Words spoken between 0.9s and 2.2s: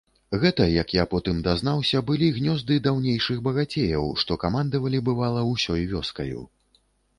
я потым дазнаўся,